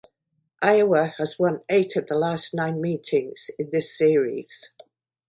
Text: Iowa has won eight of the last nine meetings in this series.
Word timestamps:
Iowa 0.63 1.13
has 1.19 1.37
won 1.37 1.61
eight 1.69 1.95
of 1.95 2.07
the 2.07 2.15
last 2.15 2.55
nine 2.55 2.81
meetings 2.81 3.51
in 3.59 3.69
this 3.69 3.95
series. 3.95 4.71